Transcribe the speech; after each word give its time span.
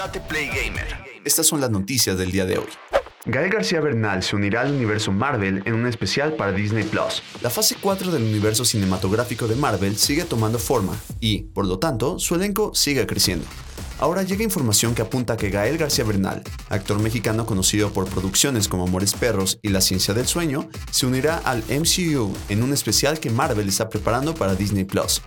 Date 0.00 0.18
Play 0.18 0.46
Gamer. 0.46 0.86
Estas 1.26 1.46
son 1.46 1.60
las 1.60 1.70
noticias 1.70 2.16
del 2.16 2.32
día 2.32 2.46
de 2.46 2.56
hoy. 2.56 2.68
Gael 3.26 3.50
García 3.50 3.82
Bernal 3.82 4.22
se 4.22 4.34
unirá 4.34 4.62
al 4.62 4.72
universo 4.72 5.12
Marvel 5.12 5.62
en 5.66 5.74
un 5.74 5.86
especial 5.86 6.32
para 6.32 6.52
Disney 6.52 6.84
Plus. 6.84 7.22
La 7.42 7.50
fase 7.50 7.76
4 7.78 8.10
del 8.10 8.22
universo 8.22 8.64
cinematográfico 8.64 9.46
de 9.46 9.56
Marvel 9.56 9.98
sigue 9.98 10.24
tomando 10.24 10.58
forma 10.58 10.98
y, 11.20 11.42
por 11.42 11.66
lo 11.66 11.78
tanto, 11.78 12.18
su 12.18 12.34
elenco 12.34 12.74
sigue 12.74 13.06
creciendo. 13.06 13.44
Ahora 14.00 14.22
llega 14.22 14.42
información 14.42 14.94
que 14.94 15.02
apunta 15.02 15.36
que 15.36 15.50
Gael 15.50 15.76
García 15.76 16.04
Bernal, 16.04 16.42
actor 16.70 16.98
mexicano 17.00 17.44
conocido 17.44 17.92
por 17.92 18.08
producciones 18.08 18.66
como 18.66 18.84
Amores 18.84 19.12
Perros 19.12 19.58
y 19.62 19.68
La 19.68 19.82
Ciencia 19.82 20.14
del 20.14 20.26
Sueño, 20.26 20.70
se 20.90 21.04
unirá 21.04 21.36
al 21.36 21.62
MCU 21.68 22.32
en 22.48 22.62
un 22.62 22.72
especial 22.72 23.20
que 23.20 23.28
Marvel 23.28 23.68
está 23.68 23.90
preparando 23.90 24.34
para 24.34 24.54
Disney 24.54 24.84
Plus. 24.84 25.20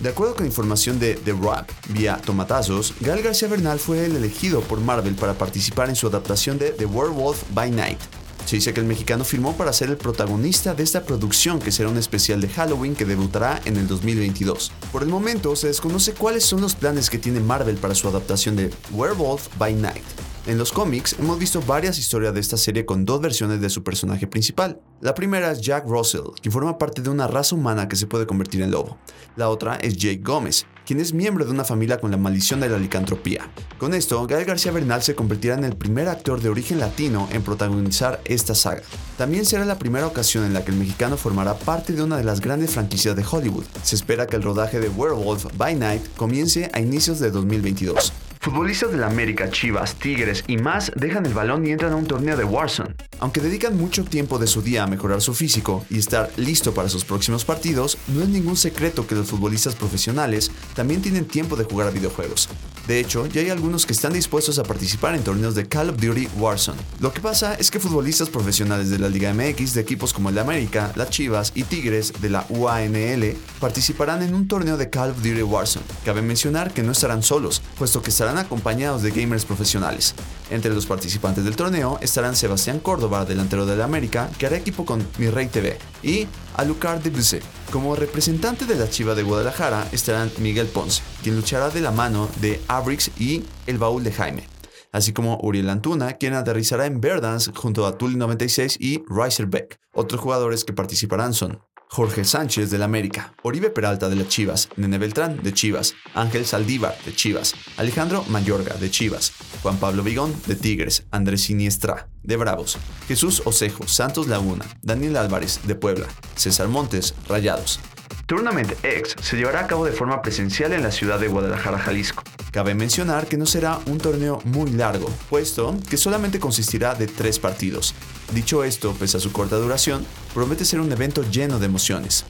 De 0.00 0.08
acuerdo 0.08 0.34
con 0.34 0.44
información 0.44 0.98
de 0.98 1.14
The 1.14 1.34
Rap 1.34 1.70
vía 1.90 2.16
Tomatazos, 2.16 2.94
Gael 3.00 3.22
García 3.22 3.46
Bernal 3.46 3.78
fue 3.78 4.06
el 4.06 4.16
elegido 4.16 4.60
por 4.60 4.80
Marvel 4.80 5.14
para 5.14 5.34
participar 5.34 5.88
en 5.88 5.94
su 5.94 6.08
adaptación 6.08 6.58
de 6.58 6.70
The 6.70 6.86
Werewolf 6.86 7.44
by 7.54 7.70
Night, 7.70 8.00
se 8.46 8.56
dice 8.56 8.72
que 8.72 8.80
el 8.80 8.86
mexicano 8.86 9.24
firmó 9.24 9.56
para 9.56 9.72
ser 9.72 9.90
el 9.90 9.96
protagonista 9.96 10.72
de 10.72 10.84
esta 10.84 11.04
producción 11.04 11.58
que 11.58 11.72
será 11.72 11.88
un 11.88 11.98
especial 11.98 12.40
de 12.40 12.48
Halloween 12.48 12.94
que 12.94 13.04
debutará 13.04 13.60
en 13.64 13.76
el 13.76 13.88
2022. 13.88 14.70
Por 14.92 15.02
el 15.02 15.08
momento 15.08 15.56
se 15.56 15.66
desconoce 15.66 16.14
cuáles 16.14 16.44
son 16.44 16.60
los 16.60 16.76
planes 16.76 17.10
que 17.10 17.18
tiene 17.18 17.40
Marvel 17.40 17.76
para 17.76 17.96
su 17.96 18.06
adaptación 18.06 18.54
de 18.54 18.70
Werewolf 18.92 19.48
by 19.58 19.74
Night. 19.74 20.04
En 20.46 20.58
los 20.58 20.70
cómics 20.70 21.16
hemos 21.18 21.40
visto 21.40 21.60
varias 21.60 21.98
historias 21.98 22.32
de 22.32 22.38
esta 22.38 22.56
serie 22.56 22.86
con 22.86 23.04
dos 23.04 23.20
versiones 23.20 23.60
de 23.60 23.68
su 23.68 23.82
personaje 23.82 24.28
principal. 24.28 24.80
La 25.00 25.12
primera 25.12 25.50
es 25.50 25.60
Jack 25.60 25.84
Russell, 25.88 26.34
quien 26.40 26.52
forma 26.52 26.78
parte 26.78 27.02
de 27.02 27.10
una 27.10 27.26
raza 27.26 27.56
humana 27.56 27.88
que 27.88 27.96
se 27.96 28.06
puede 28.06 28.28
convertir 28.28 28.62
en 28.62 28.70
lobo. 28.70 28.96
La 29.34 29.48
otra 29.48 29.74
es 29.74 29.96
Jake 29.96 30.22
Gómez, 30.22 30.64
quien 30.86 31.00
es 31.00 31.12
miembro 31.12 31.44
de 31.44 31.50
una 31.50 31.64
familia 31.64 32.00
con 32.00 32.12
la 32.12 32.16
maldición 32.16 32.60
de 32.60 32.68
la 32.68 32.78
licantropía. 32.78 33.50
Con 33.78 33.92
esto, 33.92 34.24
Gael 34.26 34.44
García 34.44 34.70
Bernal 34.70 35.02
se 35.02 35.16
convertirá 35.16 35.54
en 35.54 35.64
el 35.64 35.76
primer 35.76 36.08
actor 36.08 36.40
de 36.40 36.48
origen 36.48 36.78
latino 36.78 37.28
en 37.32 37.42
protagonizar 37.42 38.20
esta 38.24 38.54
saga. 38.54 38.82
También 39.18 39.44
será 39.44 39.64
la 39.64 39.78
primera 39.78 40.06
ocasión 40.06 40.44
en 40.44 40.54
la 40.54 40.64
que 40.64 40.70
el 40.70 40.78
mexicano 40.78 41.16
formará 41.16 41.54
parte 41.54 41.92
de 41.92 42.02
una 42.02 42.16
de 42.16 42.24
las 42.24 42.40
grandes 42.40 42.70
franquicias 42.70 43.16
de 43.16 43.24
Hollywood. 43.28 43.64
Se 43.82 43.96
espera 43.96 44.26
que 44.26 44.36
el 44.36 44.42
rodaje 44.42 44.78
de 44.78 44.88
Werewolf 44.88 45.46
by 45.56 45.74
Night 45.74 46.02
comience 46.16 46.70
a 46.72 46.80
inicios 46.80 47.18
de 47.18 47.32
2022. 47.32 48.12
Futbolistas 48.46 48.92
de 48.92 48.98
la 48.98 49.08
América, 49.08 49.50
Chivas, 49.50 49.96
Tigres 49.96 50.44
y 50.46 50.56
más 50.56 50.92
dejan 50.94 51.26
el 51.26 51.34
balón 51.34 51.66
y 51.66 51.72
entran 51.72 51.92
a 51.92 51.96
un 51.96 52.06
torneo 52.06 52.36
de 52.36 52.44
Warzone. 52.44 52.94
Aunque 53.18 53.40
dedican 53.40 53.76
mucho 53.76 54.04
tiempo 54.04 54.38
de 54.38 54.46
su 54.46 54.62
día 54.62 54.84
a 54.84 54.86
mejorar 54.86 55.20
su 55.20 55.34
físico 55.34 55.84
y 55.90 55.98
estar 55.98 56.30
listo 56.36 56.72
para 56.72 56.88
sus 56.88 57.04
próximos 57.04 57.44
partidos, 57.44 57.98
no 58.06 58.22
es 58.22 58.28
ningún 58.28 58.56
secreto 58.56 59.04
que 59.04 59.16
los 59.16 59.26
futbolistas 59.26 59.74
profesionales 59.74 60.52
también 60.76 61.02
tienen 61.02 61.24
tiempo 61.24 61.56
de 61.56 61.64
jugar 61.64 61.88
a 61.88 61.90
videojuegos. 61.90 62.48
De 62.86 63.00
hecho, 63.00 63.26
ya 63.26 63.40
hay 63.40 63.50
algunos 63.50 63.84
que 63.84 63.92
están 63.92 64.12
dispuestos 64.12 64.58
a 64.58 64.62
participar 64.62 65.14
en 65.14 65.24
torneos 65.24 65.54
de 65.54 65.66
Call 65.66 65.90
of 65.90 65.96
Duty 65.96 66.28
Warzone. 66.38 66.78
Lo 67.00 67.12
que 67.12 67.20
pasa 67.20 67.54
es 67.54 67.70
que 67.70 67.80
futbolistas 67.80 68.30
profesionales 68.30 68.90
de 68.90 68.98
la 68.98 69.08
Liga 69.08 69.34
MX 69.34 69.74
de 69.74 69.80
equipos 69.80 70.12
como 70.12 70.30
el 70.30 70.38
América, 70.38 70.92
las 70.94 71.10
Chivas 71.10 71.52
y 71.54 71.64
Tigres 71.64 72.12
de 72.20 72.30
la 72.30 72.46
UANL 72.48 73.36
participarán 73.58 74.22
en 74.22 74.34
un 74.34 74.46
torneo 74.46 74.76
de 74.76 74.88
Call 74.88 75.10
of 75.10 75.16
Duty 75.16 75.42
Warzone. 75.42 75.84
Cabe 76.04 76.22
mencionar 76.22 76.72
que 76.72 76.84
no 76.84 76.92
estarán 76.92 77.22
solos, 77.22 77.60
puesto 77.76 78.02
que 78.02 78.10
estarán 78.10 78.38
acompañados 78.38 79.02
de 79.02 79.10
gamers 79.10 79.44
profesionales. 79.44 80.14
Entre 80.50 80.72
los 80.72 80.86
participantes 80.86 81.44
del 81.44 81.56
torneo 81.56 81.98
estarán 82.00 82.36
Sebastián 82.36 82.78
Córdoba, 82.78 83.24
delantero 83.24 83.66
de 83.66 83.76
la 83.76 83.84
América, 83.84 84.30
que 84.38 84.46
hará 84.46 84.56
equipo 84.56 84.84
con 84.84 85.04
Mi 85.18 85.28
Rey 85.28 85.48
TV, 85.48 85.78
y 86.02 86.28
Alucard 86.56 87.02
de 87.02 87.42
Como 87.70 87.96
representante 87.96 88.64
de 88.64 88.76
la 88.76 88.88
Chiva 88.88 89.14
de 89.14 89.22
Guadalajara 89.22 89.86
estarán 89.92 90.30
Miguel 90.38 90.66
Ponce, 90.68 91.02
quien 91.22 91.36
luchará 91.36 91.68
de 91.68 91.82
la 91.82 91.90
mano 91.90 92.28
de 92.40 92.60
Abrix 92.66 93.10
y 93.18 93.44
El 93.66 93.76
Baúl 93.76 94.02
de 94.02 94.12
Jaime, 94.12 94.48
así 94.90 95.12
como 95.12 95.38
Uriel 95.42 95.68
Antuna, 95.68 96.14
quien 96.14 96.32
aterrizará 96.32 96.86
en 96.86 97.00
Verdance 97.00 97.52
junto 97.54 97.86
a 97.86 97.98
Tully96 97.98 98.78
y 98.80 99.02
Riser 99.08 99.46
Beck. 99.46 99.78
Otros 99.92 100.20
jugadores 100.20 100.64
que 100.64 100.72
participarán 100.72 101.34
son 101.34 101.60
Jorge 101.88 102.24
Sánchez 102.24 102.70
del 102.70 102.82
América, 102.82 103.34
Oribe 103.42 103.68
Peralta 103.68 104.08
de 104.08 104.16
las 104.16 104.28
Chivas, 104.28 104.70
Nene 104.76 104.98
Beltrán 104.98 105.42
de 105.42 105.52
Chivas, 105.52 105.94
Ángel 106.14 106.46
Saldívar 106.46 106.96
de 107.04 107.14
Chivas, 107.14 107.54
Alejandro 107.76 108.24
Mayorga 108.28 108.74
de 108.76 108.90
Chivas, 108.90 109.32
Juan 109.62 109.76
Pablo 109.76 110.02
Vigón 110.02 110.34
de 110.46 110.56
Tigres, 110.56 111.06
Andrés 111.10 111.42
Siniestra 111.42 112.08
de 112.26 112.36
Bravos, 112.36 112.78
Jesús 113.08 113.42
Osejo, 113.44 113.88
Santos 113.88 114.26
Laguna, 114.26 114.66
Daniel 114.82 115.16
Álvarez 115.16 115.60
de 115.64 115.74
Puebla, 115.74 116.06
César 116.34 116.68
Montes, 116.68 117.14
Rayados, 117.28 117.80
Tournament 118.26 118.72
X 118.82 119.14
se 119.22 119.36
llevará 119.36 119.60
a 119.60 119.66
cabo 119.68 119.84
de 119.84 119.92
forma 119.92 120.20
presencial 120.20 120.72
en 120.72 120.82
la 120.82 120.90
ciudad 120.90 121.20
de 121.20 121.28
Guadalajara, 121.28 121.78
Jalisco. 121.78 122.24
Cabe 122.50 122.74
mencionar 122.74 123.28
que 123.28 123.36
no 123.36 123.46
será 123.46 123.78
un 123.86 123.98
torneo 123.98 124.40
muy 124.44 124.70
largo, 124.72 125.08
puesto 125.30 125.76
que 125.88 125.96
solamente 125.96 126.40
consistirá 126.40 126.96
de 126.96 127.06
tres 127.06 127.38
partidos. 127.38 127.94
Dicho 128.32 128.64
esto, 128.64 128.94
pese 128.98 129.18
a 129.18 129.20
su 129.20 129.30
corta 129.30 129.56
duración, 129.56 130.04
promete 130.34 130.64
ser 130.64 130.80
un 130.80 130.90
evento 130.90 131.22
lleno 131.30 131.60
de 131.60 131.66
emociones. 131.66 132.24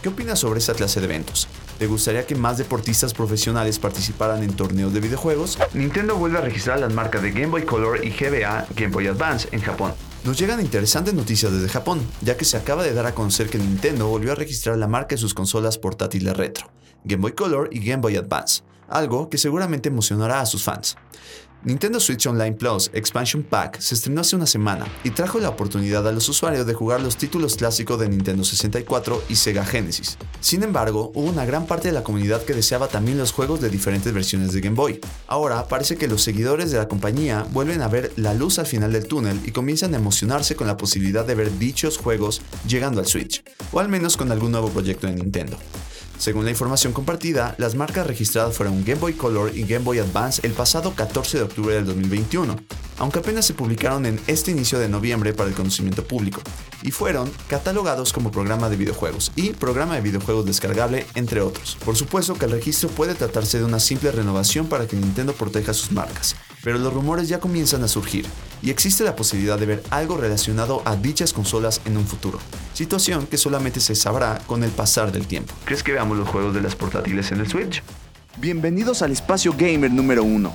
¿Qué 0.00 0.08
opinas 0.08 0.38
sobre 0.38 0.58
esta 0.58 0.72
clase 0.72 1.00
de 1.00 1.06
eventos? 1.06 1.48
¿Te 1.78 1.86
gustaría 1.86 2.26
que 2.26 2.34
más 2.34 2.56
deportistas 2.56 3.12
profesionales 3.12 3.78
participaran 3.78 4.42
en 4.42 4.54
torneos 4.54 4.94
de 4.94 5.00
videojuegos? 5.00 5.58
Nintendo 5.74 6.16
vuelve 6.16 6.38
a 6.38 6.40
registrar 6.40 6.80
las 6.80 6.92
marcas 6.94 7.20
de 7.20 7.32
Game 7.32 7.48
Boy 7.48 7.66
Color 7.66 8.02
y 8.02 8.10
GBA 8.10 8.66
Game 8.74 8.92
Boy 8.92 9.08
Advance 9.08 9.46
en 9.52 9.60
Japón. 9.60 9.92
Nos 10.24 10.38
llegan 10.38 10.60
interesantes 10.62 11.12
noticias 11.12 11.52
desde 11.52 11.68
Japón, 11.68 12.00
ya 12.22 12.38
que 12.38 12.46
se 12.46 12.56
acaba 12.56 12.82
de 12.82 12.94
dar 12.94 13.04
a 13.04 13.14
conocer 13.14 13.50
que 13.50 13.58
Nintendo 13.58 14.08
volvió 14.08 14.32
a 14.32 14.36
registrar 14.36 14.78
la 14.78 14.88
marca 14.88 15.16
de 15.16 15.20
sus 15.20 15.34
consolas 15.34 15.76
portátiles 15.76 16.34
retro, 16.34 16.70
Game 17.04 17.20
Boy 17.20 17.32
Color 17.32 17.68
y 17.70 17.80
Game 17.80 18.00
Boy 18.00 18.16
Advance, 18.16 18.62
algo 18.88 19.28
que 19.28 19.36
seguramente 19.36 19.90
emocionará 19.90 20.40
a 20.40 20.46
sus 20.46 20.64
fans. 20.64 20.96
Nintendo 21.62 21.98
Switch 21.98 22.26
Online 22.26 22.52
Plus 22.52 22.90
Expansion 22.94 23.42
Pack 23.42 23.80
se 23.80 23.96
estrenó 23.96 24.20
hace 24.20 24.36
una 24.36 24.46
semana 24.46 24.86
y 25.02 25.10
trajo 25.10 25.40
la 25.40 25.48
oportunidad 25.48 26.06
a 26.06 26.12
los 26.12 26.28
usuarios 26.28 26.64
de 26.64 26.74
jugar 26.74 27.00
los 27.00 27.16
títulos 27.16 27.56
clásicos 27.56 27.98
de 27.98 28.08
Nintendo 28.08 28.44
64 28.44 29.24
y 29.28 29.36
Sega 29.36 29.64
Genesis. 29.64 30.16
Sin 30.40 30.62
embargo, 30.62 31.10
hubo 31.14 31.28
una 31.28 31.44
gran 31.44 31.66
parte 31.66 31.88
de 31.88 31.94
la 31.94 32.04
comunidad 32.04 32.42
que 32.42 32.54
deseaba 32.54 32.88
también 32.88 33.18
los 33.18 33.32
juegos 33.32 33.60
de 33.60 33.70
diferentes 33.70 34.12
versiones 34.12 34.52
de 34.52 34.60
Game 34.60 34.76
Boy. 34.76 35.00
Ahora 35.26 35.66
parece 35.66 35.96
que 35.96 36.08
los 36.08 36.22
seguidores 36.22 36.70
de 36.70 36.78
la 36.78 36.88
compañía 36.88 37.46
vuelven 37.52 37.82
a 37.82 37.88
ver 37.88 38.12
la 38.16 38.34
luz 38.34 38.58
al 38.58 38.66
final 38.66 38.92
del 38.92 39.08
túnel 39.08 39.40
y 39.44 39.50
comienzan 39.50 39.94
a 39.94 39.98
emocionarse 39.98 40.54
con 40.54 40.66
la 40.66 40.76
posibilidad 40.76 41.24
de 41.24 41.34
ver 41.34 41.58
dichos 41.58 41.98
juegos 41.98 42.42
llegando 42.66 43.00
al 43.00 43.06
Switch, 43.06 43.42
o 43.72 43.80
al 43.80 43.88
menos 43.88 44.16
con 44.16 44.30
algún 44.30 44.52
nuevo 44.52 44.70
proyecto 44.70 45.06
de 45.06 45.14
Nintendo. 45.14 45.58
Según 46.18 46.44
la 46.44 46.50
información 46.50 46.92
compartida, 46.92 47.54
las 47.58 47.74
marcas 47.74 48.06
registradas 48.06 48.56
fueron 48.56 48.84
Game 48.84 49.00
Boy 49.00 49.12
Color 49.12 49.52
y 49.54 49.64
Game 49.64 49.84
Boy 49.84 49.98
Advance 49.98 50.46
el 50.46 50.52
pasado 50.52 50.94
14 50.94 51.38
de 51.38 51.44
octubre 51.44 51.74
del 51.74 51.84
2021, 51.84 52.56
aunque 52.98 53.18
apenas 53.18 53.46
se 53.46 53.54
publicaron 53.54 54.06
en 54.06 54.20
este 54.26 54.50
inicio 54.50 54.78
de 54.78 54.88
noviembre 54.88 55.32
para 55.32 55.48
el 55.48 55.54
conocimiento 55.54 56.04
público, 56.04 56.40
y 56.82 56.90
fueron 56.90 57.30
catalogados 57.48 58.12
como 58.12 58.30
programa 58.30 58.68
de 58.68 58.76
videojuegos 58.76 59.32
y 59.36 59.50
programa 59.50 59.96
de 59.96 60.00
videojuegos 60.00 60.46
descargable, 60.46 61.06
entre 61.14 61.40
otros. 61.40 61.76
Por 61.84 61.96
supuesto 61.96 62.34
que 62.34 62.44
el 62.44 62.52
registro 62.52 62.88
puede 62.88 63.14
tratarse 63.14 63.58
de 63.58 63.64
una 63.64 63.80
simple 63.80 64.12
renovación 64.12 64.68
para 64.68 64.86
que 64.86 64.96
Nintendo 64.96 65.32
proteja 65.32 65.74
sus 65.74 65.92
marcas, 65.92 66.36
pero 66.62 66.78
los 66.78 66.92
rumores 66.92 67.28
ya 67.28 67.40
comienzan 67.40 67.82
a 67.84 67.88
surgir, 67.88 68.26
y 68.62 68.70
existe 68.70 69.04
la 69.04 69.16
posibilidad 69.16 69.58
de 69.58 69.66
ver 69.66 69.82
algo 69.90 70.16
relacionado 70.16 70.82
a 70.84 70.96
dichas 70.96 71.32
consolas 71.32 71.80
en 71.84 71.96
un 71.96 72.06
futuro, 72.06 72.38
situación 72.72 73.26
que 73.26 73.38
solamente 73.38 73.80
se 73.80 73.94
sabrá 73.94 74.40
con 74.46 74.64
el 74.64 74.70
pasar 74.70 75.12
del 75.12 75.26
tiempo. 75.26 75.52
¿Crees 75.64 75.82
que 75.82 75.92
veamos 75.92 76.16
los 76.16 76.28
juegos 76.28 76.54
de 76.54 76.62
las 76.62 76.74
portátiles 76.74 77.30
en 77.32 77.40
el 77.40 77.48
Switch? 77.48 77.82
Bienvenidos 78.38 79.02
al 79.02 79.12
Espacio 79.12 79.54
Gamer 79.56 79.90
número 79.90 80.22
1, 80.22 80.54